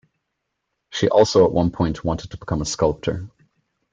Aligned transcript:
She 0.89 1.09
also 1.09 1.45
at 1.45 1.51
one 1.51 1.69
point 1.69 2.03
wanted 2.03 2.31
to 2.31 2.37
become 2.37 2.59
a 2.59 2.65
sculptor. 2.65 3.29